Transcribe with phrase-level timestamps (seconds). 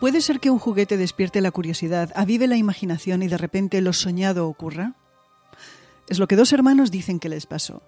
[0.00, 3.92] ¿Puede ser que un juguete despierte la curiosidad, avive la imaginación y de repente lo
[3.92, 4.94] soñado ocurra?
[6.08, 7.82] Es lo que dos hermanos dicen que les pasó.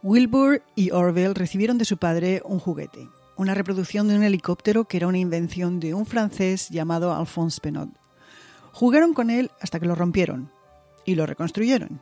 [0.00, 4.98] Wilbur y Orville recibieron de su padre un juguete, una reproducción de un helicóptero que
[4.98, 7.90] era una invención de un francés llamado Alphonse Penot.
[8.70, 10.52] Jugaron con él hasta que lo rompieron
[11.04, 12.00] y lo reconstruyeron.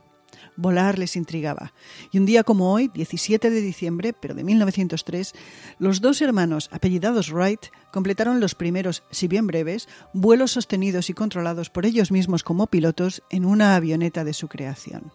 [0.57, 1.73] Volar les intrigaba.
[2.13, 5.33] Y un día como hoy, 17 de diciembre, pero de 1903,
[5.79, 11.71] los dos hermanos apellidados Wright completaron los primeros, si bien breves, vuelos sostenidos y controlados
[11.71, 15.13] por ellos mismos como pilotos en una avioneta de su creación.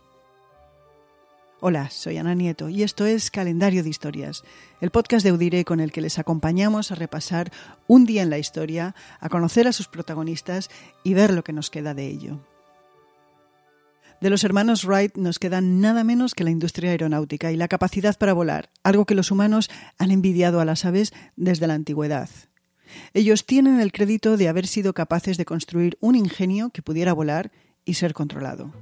[1.61, 4.45] Hola, soy Ana Nieto y esto es Calendario de Historias,
[4.79, 7.51] el podcast de Udire con el que les acompañamos a repasar
[7.85, 10.69] un día en la historia, a conocer a sus protagonistas
[11.03, 12.39] y ver lo que nos queda de ello.
[14.21, 18.17] De los hermanos Wright nos queda nada menos que la industria aeronáutica y la capacidad
[18.17, 22.29] para volar, algo que los humanos han envidiado a las aves desde la antigüedad.
[23.13, 27.51] Ellos tienen el crédito de haber sido capaces de construir un ingenio que pudiera volar
[27.85, 28.73] y ser controlado.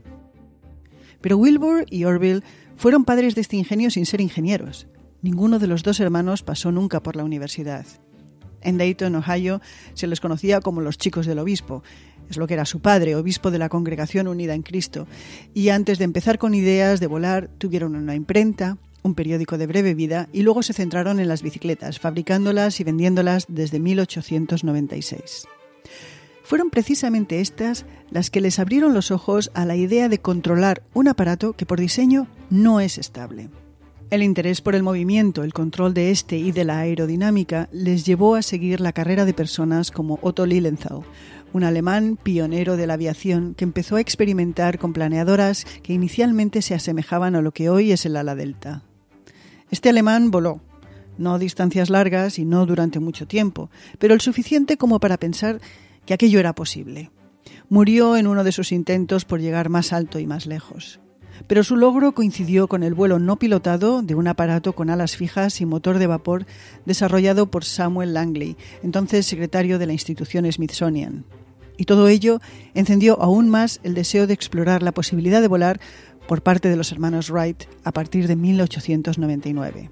[1.21, 2.43] Pero Wilbur y Orville
[2.75, 4.88] fueron padres de este ingenio sin ser ingenieros.
[5.21, 7.85] Ninguno de los dos hermanos pasó nunca por la universidad.
[8.61, 9.61] En Dayton, Ohio,
[9.93, 11.83] se les conocía como los chicos del obispo.
[12.30, 15.08] Es lo que era su padre, obispo de la Congregación Unida en Cristo.
[15.53, 19.94] Y antes de empezar con ideas de volar, tuvieron una imprenta, un periódico de breve
[19.94, 25.48] vida y luego se centraron en las bicicletas, fabricándolas y vendiéndolas desde 1896
[26.48, 31.09] fueron precisamente estas las que les abrieron los ojos a la idea de controlar un
[31.09, 33.50] aparato que por diseño no es estable.
[34.11, 38.36] El interés por el movimiento, el control de este y de la aerodinámica les llevó
[38.36, 41.02] a seguir la carrera de personas como Otto Lilienthal,
[41.53, 46.75] un alemán pionero de la aviación que empezó a experimentar con planeadoras que inicialmente se
[46.75, 48.83] asemejaban a lo que hoy es el ala delta.
[49.71, 50.61] Este alemán voló,
[51.17, 55.59] no distancias largas y no durante mucho tiempo, pero el suficiente como para pensar
[56.05, 57.11] que aquello era posible.
[57.69, 60.99] Murió en uno de sus intentos por llegar más alto y más lejos.
[61.45, 65.61] Pero su logro coincidió con el vuelo no pilotado de un aparato con alas fijas
[65.61, 66.45] y motor de vapor
[66.86, 71.25] desarrollado por Samuel Langley, entonces secretario de la institución Smithsonian.
[71.77, 72.42] Y todo ello
[72.73, 75.80] encendió aún más el deseo de explorar la posibilidad de volar
[76.27, 79.92] por parte de los hermanos Wright a partir de 1899.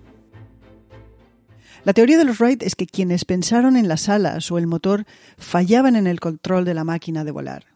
[1.85, 5.06] La teoría de los Wright es que quienes pensaron en las alas o el motor
[5.38, 7.75] fallaban en el control de la máquina de volar.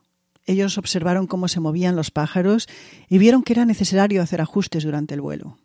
[0.50, 2.68] Ellos observaron cómo se movían los pájaros
[3.08, 5.60] y vieron que era necesario hacer ajustes durante el vuelo.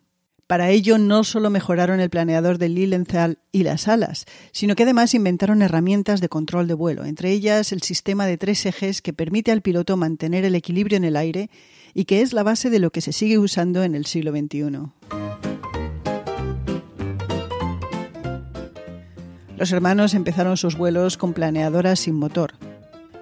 [0.45, 5.15] Para ello no solo mejoraron el planeador de Lilienthal y las alas, sino que además
[5.15, 9.51] inventaron herramientas de control de vuelo, entre ellas el sistema de tres ejes que permite
[9.51, 11.49] al piloto mantener el equilibrio en el aire
[11.95, 14.91] y que es la base de lo que se sigue usando en el siglo XXI.
[19.57, 22.53] Los hermanos empezaron sus vuelos con planeadoras sin motor.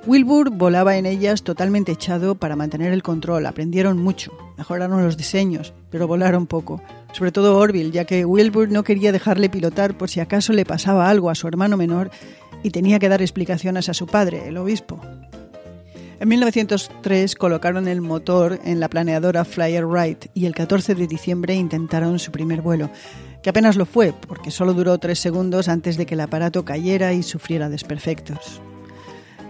[0.06, 3.46] Wilbur volaba en ellas totalmente echado para mantener el control.
[3.46, 6.82] Aprendieron mucho, mejoraron los diseños, pero volaron poco.
[7.14, 11.10] Sobre todo Orville, ya que Wilbur no quería dejarle pilotar por si acaso le pasaba
[11.10, 12.12] algo a su hermano menor
[12.64, 15.00] y tenía que dar explicaciones a su padre, el obispo.
[16.20, 21.56] En 1903 colocaron el motor en la planeadora Flyer Wright y el 14 de diciembre
[21.56, 22.90] intentaron su primer vuelo
[23.42, 27.14] que apenas lo fue, porque solo duró tres segundos antes de que el aparato cayera
[27.14, 28.62] y sufriera desperfectos.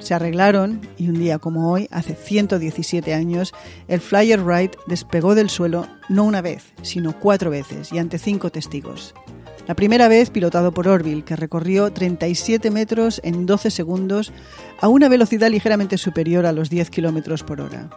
[0.03, 3.53] Se arreglaron y un día como hoy, hace 117 años,
[3.87, 8.51] el Flyer Wright despegó del suelo no una vez, sino cuatro veces y ante cinco
[8.51, 9.15] testigos.
[9.65, 14.33] La primera vez pilotado por Orville, que recorrió 37 metros en 12 segundos
[14.81, 17.89] a una velocidad ligeramente superior a los 10 kilómetros por hora.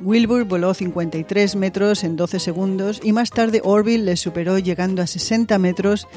[0.00, 5.06] Wilbur voló 53 metros en 12 segundos y más tarde Orville le superó llegando a
[5.06, 6.08] 60 metros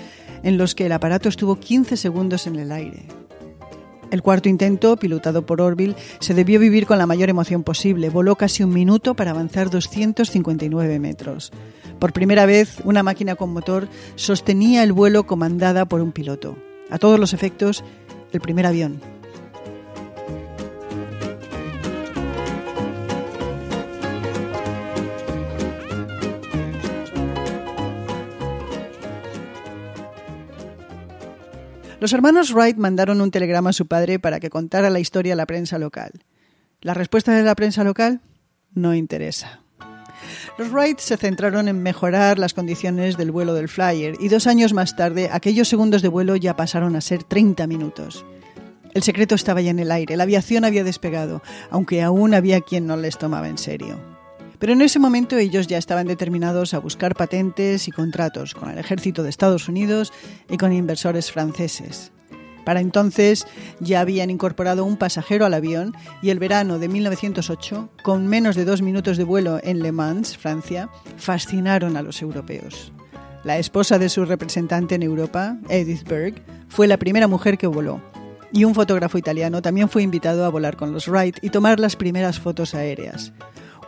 [0.41, 3.07] en los que el aparato estuvo 15 segundos en el aire.
[4.11, 8.09] El cuarto intento, pilotado por Orville, se debió vivir con la mayor emoción posible.
[8.09, 11.51] Voló casi un minuto para avanzar 259 metros.
[11.99, 16.57] Por primera vez, una máquina con motor sostenía el vuelo comandada por un piloto.
[16.89, 17.83] A todos los efectos,
[18.31, 19.18] el primer avión.
[31.99, 35.35] Los hermanos Wright mandaron un telegrama a su padre para que contara la historia a
[35.35, 36.11] la prensa local.
[36.81, 38.21] La respuesta de la prensa local
[38.73, 39.63] no interesa.
[40.57, 44.71] Los Wright se centraron en mejorar las condiciones del vuelo del Flyer y dos años
[44.71, 48.25] más tarde aquellos segundos de vuelo ya pasaron a ser 30 minutos.
[48.93, 52.87] El secreto estaba ya en el aire, la aviación había despegado, aunque aún había quien
[52.87, 54.18] no les tomaba en serio.
[54.59, 58.77] Pero en ese momento ellos ya estaban determinados a buscar patentes y contratos con el
[58.77, 60.11] ejército de Estados Unidos
[60.49, 62.11] y con inversores franceses.
[62.65, 63.47] Para entonces
[63.79, 68.65] ya habían incorporado un pasajero al avión y el verano de 1908, con menos de
[68.65, 72.91] dos minutos de vuelo en Le Mans, Francia, fascinaron a los europeos.
[73.43, 76.35] La esposa de su representante en Europa, Edith Berg,
[76.67, 78.01] fue la primera mujer que voló.
[78.51, 81.95] Y un fotógrafo italiano también fue invitado a volar con los Wright y tomar las
[81.95, 83.31] primeras fotos aéreas.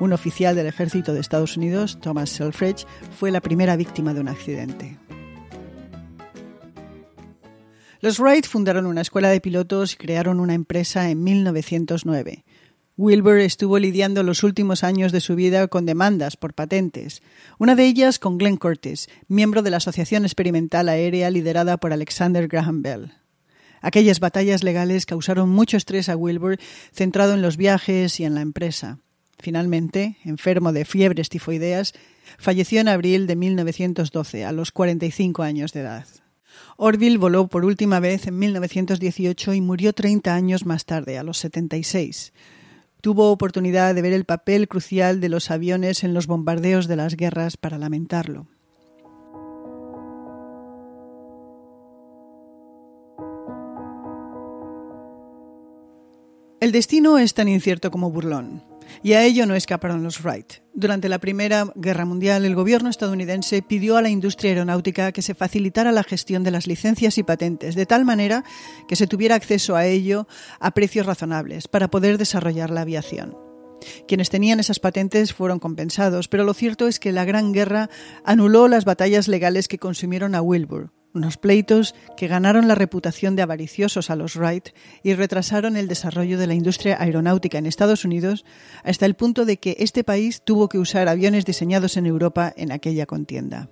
[0.02, 2.88] Un oficial del ejército de Estados Unidos, Thomas Selfridge,
[3.20, 4.98] fue la primera víctima de un accidente.
[8.00, 12.44] Los Wright fundaron una escuela de pilotos y crearon una empresa en 1909.
[12.98, 17.22] Wilbur estuvo lidiando los últimos años de su vida con demandas por patentes,
[17.60, 22.48] una de ellas con Glenn Curtis, miembro de la Asociación Experimental Aérea liderada por Alexander
[22.48, 23.14] Graham Bell.
[23.82, 26.58] Aquellas batallas legales causaron mucho estrés a Wilbur,
[26.92, 28.98] centrado en los viajes y en la empresa.
[29.42, 31.94] Finalmente, enfermo de fiebres tifoideas,
[32.38, 36.06] falleció en abril de 1912, a los 45 años de edad.
[36.78, 41.40] Orville voló por última vez en 1918 y murió 30 años más tarde, a los
[41.40, 42.34] 76.
[43.02, 47.16] Tuvo oportunidad de ver el papel crucial de los aviones en los bombardeos de las
[47.16, 48.46] guerras para lamentarlo.
[56.60, 58.71] El destino es tan incierto como burlón.
[59.04, 60.54] Y a ello no escaparon los Wright.
[60.74, 65.36] Durante la Primera Guerra Mundial, el gobierno estadounidense pidió a la industria aeronáutica que se
[65.36, 68.44] facilitara la gestión de las licencias y patentes, de tal manera
[68.88, 70.28] que se tuviera acceso a ello
[70.60, 73.36] a precios razonables para poder desarrollar la aviación.
[74.08, 77.90] Quienes tenían esas patentes fueron compensados, pero lo cierto es que la Gran Guerra
[78.24, 83.42] anuló las batallas legales que consumieron a Wilbur, unos pleitos que ganaron la reputación de
[83.42, 84.70] avariciosos a los Wright
[85.04, 88.46] y retrasaron el desarrollo de la industria aeronáutica en Estados Unidos
[88.84, 92.72] hasta el punto de que este país tuvo que usar aviones diseñados en Europa en
[92.72, 93.70] aquella contienda.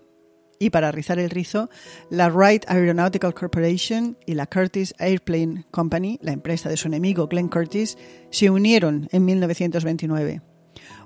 [0.59, 1.69] Y para rizar el rizo,
[2.09, 7.47] la Wright Aeronautical Corporation y la Curtis Airplane Company, la empresa de su enemigo Glenn
[7.47, 7.97] Curtis,
[8.29, 10.41] se unieron en 1929.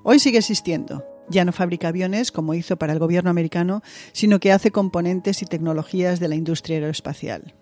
[0.03, 3.81] Hoy sigue existiendo, ya no fabrica aviones como hizo para el gobierno americano,
[4.11, 7.55] sino que hace componentes y tecnologías de la industria aeroespacial.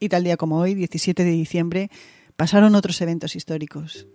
[0.00, 1.90] Y tal día como hoy, 17 de diciembre,
[2.36, 4.06] pasaron otros eventos históricos.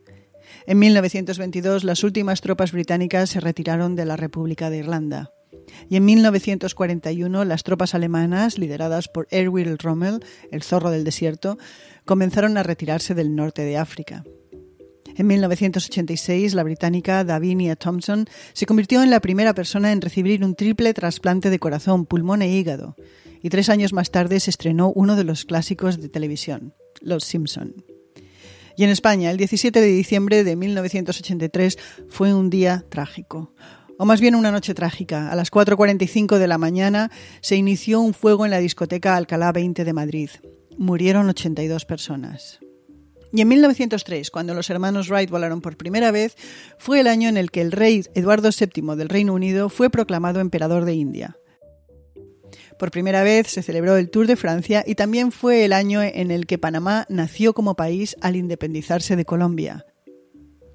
[0.65, 5.31] En 1922 las últimas tropas británicas se retiraron de la República de Irlanda.
[5.89, 11.57] Y en 1941 las tropas alemanas, lideradas por Erwin Rommel, el zorro del desierto,
[12.05, 14.23] comenzaron a retirarse del norte de África.
[15.15, 20.55] En 1986, la británica Davinia Thompson se convirtió en la primera persona en recibir un
[20.55, 22.95] triple trasplante de corazón, pulmón e hígado.
[23.41, 27.75] Y tres años más tarde se estrenó uno de los clásicos de televisión, Los Simpson.
[28.75, 31.77] Y en España, el 17 de diciembre de 1983
[32.09, 33.53] fue un día trágico.
[33.99, 35.29] O más bien una noche trágica.
[35.29, 37.11] A las 4.45 de la mañana
[37.41, 40.29] se inició un fuego en la discoteca Alcalá 20 de Madrid.
[40.77, 42.59] Murieron 82 personas.
[43.35, 46.37] Y en 1903, cuando los hermanos Wright volaron por primera vez,
[46.77, 50.39] fue el año en el que el rey Eduardo VII del Reino Unido fue proclamado
[50.39, 51.37] emperador de India.
[52.77, 56.29] Por primera vez se celebró el Tour de Francia y también fue el año en
[56.29, 59.83] el que Panamá nació como país al independizarse de Colombia.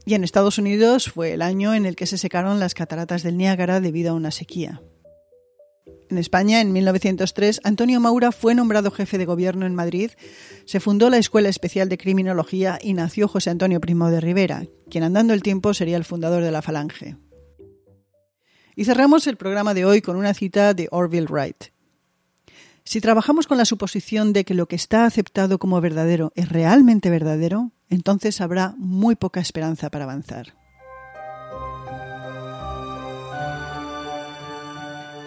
[0.04, 3.36] Y en Estados Unidos fue el año en el que se secaron las cataratas del
[3.36, 4.82] Niágara debido a una sequía.
[6.10, 10.12] En España, en 1903, Antonio Maura fue nombrado jefe de gobierno en Madrid,
[10.64, 15.04] se fundó la Escuela Especial de Criminología y nació José Antonio Primo de Rivera, quien
[15.04, 17.16] andando el tiempo sería el fundador de la Falange.
[18.74, 21.64] Y cerramos el programa de hoy con una cita de Orville Wright.
[22.84, 27.10] Si trabajamos con la suposición de que lo que está aceptado como verdadero es realmente
[27.10, 30.54] verdadero, entonces habrá muy poca esperanza para avanzar.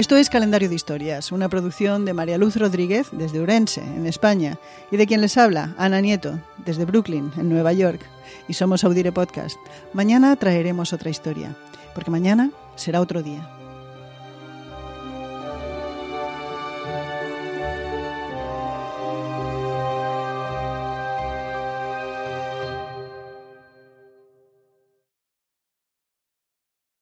[0.01, 4.57] Esto es Calendario de Historias, una producción de María Luz Rodríguez desde Urense, en España,
[4.89, 8.01] y de quien les habla, Ana Nieto, desde Brooklyn, en Nueva York.
[8.47, 9.59] Y somos Audire Podcast.
[9.93, 11.55] Mañana traeremos otra historia,
[11.93, 13.60] porque mañana será otro día.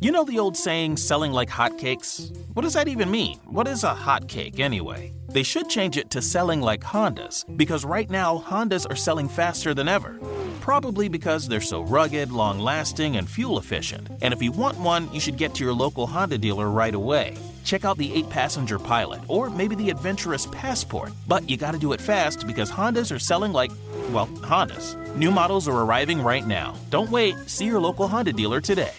[0.00, 2.34] You know the old saying, selling like hotcakes?
[2.54, 3.38] What does that even mean?
[3.44, 5.12] What is a hotcake anyway?
[5.28, 9.74] They should change it to selling like Hondas, because right now, Hondas are selling faster
[9.74, 10.18] than ever.
[10.60, 14.08] Probably because they're so rugged, long lasting, and fuel efficient.
[14.22, 17.36] And if you want one, you should get to your local Honda dealer right away.
[17.64, 21.12] check out the 8 passenger Pilot or maybe the adventurous Passport.
[21.28, 23.70] But you gotta do it fast because Hondas are selling like,
[24.10, 24.96] well, Hondas.
[25.16, 26.74] New models are arriving right now.
[26.90, 28.92] Don't wait, see your local Honda dealer today.